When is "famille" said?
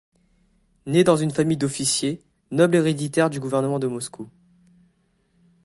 1.29-1.57